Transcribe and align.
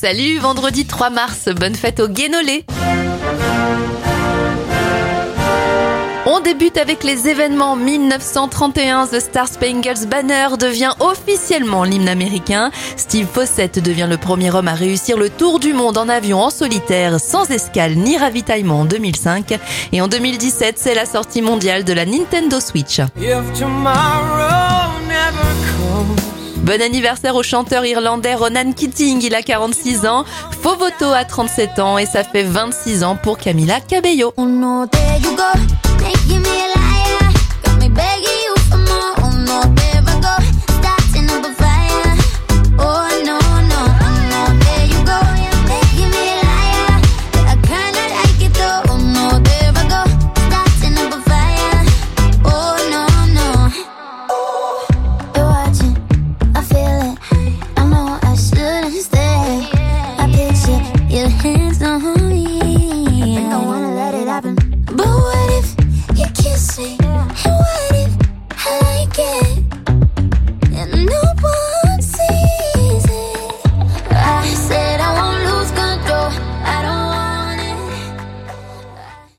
Salut, 0.00 0.38
vendredi 0.38 0.86
3 0.86 1.10
mars, 1.10 1.50
bonne 1.54 1.74
fête 1.74 2.00
au 2.00 2.08
Guénolé. 2.08 2.64
On 6.24 6.40
débute 6.40 6.78
avec 6.78 7.04
les 7.04 7.28
événements 7.28 7.76
1931. 7.76 9.08
The 9.08 9.20
Star 9.20 9.46
Spangled 9.46 10.08
Banner 10.08 10.56
devient 10.58 10.92
officiellement 11.00 11.84
l'hymne 11.84 12.08
américain. 12.08 12.70
Steve 12.96 13.26
Fossett 13.30 13.78
devient 13.78 14.06
le 14.08 14.16
premier 14.16 14.50
homme 14.50 14.68
à 14.68 14.74
réussir 14.74 15.18
le 15.18 15.28
tour 15.28 15.60
du 15.60 15.74
monde 15.74 15.98
en 15.98 16.08
avion 16.08 16.40
en 16.40 16.48
solitaire, 16.48 17.20
sans 17.20 17.50
escale 17.50 17.94
ni 17.96 18.16
ravitaillement 18.16 18.80
en 18.80 18.84
2005. 18.86 19.58
Et 19.92 20.00
en 20.00 20.08
2017, 20.08 20.78
c'est 20.78 20.94
la 20.94 21.04
sortie 21.04 21.42
mondiale 21.42 21.84
de 21.84 21.92
la 21.92 22.06
Nintendo 22.06 22.58
Switch. 22.58 23.02
Bon 26.70 26.80
anniversaire 26.82 27.34
au 27.34 27.42
chanteur 27.42 27.84
irlandais 27.84 28.36
Ronan 28.36 28.70
Keating, 28.70 29.24
il 29.24 29.34
a 29.34 29.42
46 29.42 30.06
ans. 30.06 30.24
Fovoto 30.62 31.06
a 31.06 31.24
37 31.24 31.80
ans 31.80 31.98
et 31.98 32.06
ça 32.06 32.22
fait 32.22 32.44
26 32.44 33.02
ans 33.02 33.16
pour 33.20 33.38
Camila 33.38 33.80
Cabello. 33.80 34.32
What? 67.32 67.79